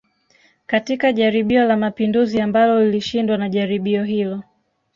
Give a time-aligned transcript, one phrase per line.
[0.67, 4.43] Katika jaribio la mapinduzi ambalo lilishindwa na jaribio hilo